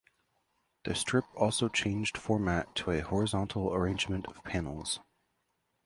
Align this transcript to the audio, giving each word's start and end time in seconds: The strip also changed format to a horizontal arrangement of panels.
The 0.83 0.95
strip 0.95 1.25
also 1.35 1.69
changed 1.69 2.17
format 2.17 2.73
to 2.77 2.89
a 2.89 3.01
horizontal 3.01 3.71
arrangement 3.71 4.25
of 4.29 4.43
panels. 4.43 4.99